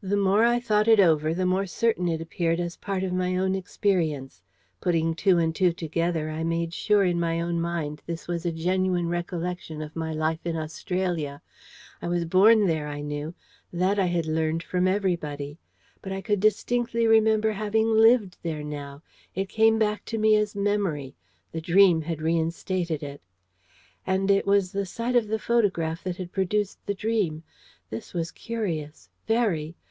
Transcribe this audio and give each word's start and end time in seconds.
The 0.00 0.16
more 0.16 0.44
I 0.44 0.60
thought 0.60 0.86
it 0.86 1.00
over, 1.00 1.34
the 1.34 1.44
more 1.44 1.66
certain 1.66 2.06
it 2.06 2.20
appeared 2.20 2.60
as 2.60 2.76
part 2.76 3.02
of 3.02 3.12
my 3.12 3.36
own 3.36 3.56
experience. 3.56 4.40
Putting 4.80 5.16
two 5.16 5.38
and 5.38 5.52
two 5.52 5.72
together, 5.72 6.30
I 6.30 6.44
made 6.44 6.72
sure 6.72 7.02
in 7.02 7.18
my 7.18 7.40
own 7.40 7.60
mind 7.60 8.00
this 8.06 8.28
was 8.28 8.46
a 8.46 8.52
genuine 8.52 9.08
recollection 9.08 9.82
of 9.82 9.96
my 9.96 10.12
life 10.12 10.46
in 10.46 10.56
Australia. 10.56 11.42
I 12.00 12.06
was 12.06 12.26
born 12.26 12.68
there, 12.68 12.86
I 12.86 13.00
knew: 13.00 13.34
that 13.72 13.98
I 13.98 14.06
had 14.06 14.26
learned 14.26 14.62
from 14.62 14.86
everybody. 14.86 15.58
But 16.00 16.12
I 16.12 16.20
could 16.20 16.38
distinctly 16.38 17.08
remember 17.08 17.50
having 17.50 17.88
LIVED 17.90 18.36
there 18.44 18.62
now. 18.62 19.02
It 19.34 19.48
came 19.48 19.80
back 19.80 20.04
to 20.04 20.16
me 20.18 20.36
as 20.36 20.54
memory. 20.54 21.16
The 21.50 21.60
dream 21.60 22.02
had 22.02 22.22
reinstated 22.22 23.02
it. 23.02 23.20
And 24.06 24.30
it 24.30 24.46
was 24.46 24.70
the 24.70 24.86
sight 24.86 25.16
of 25.16 25.26
the 25.26 25.40
photograph 25.40 26.04
that 26.04 26.18
had 26.18 26.30
produced 26.30 26.78
the 26.86 26.94
dream. 26.94 27.42
This 27.90 28.14
was 28.14 28.30
curious, 28.30 29.08
very. 29.26 29.74